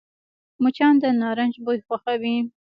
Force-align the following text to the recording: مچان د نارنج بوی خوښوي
مچان 0.63 0.93
د 1.01 1.03
نارنج 1.21 1.53
بوی 1.63 1.79
خوښوي 1.85 2.37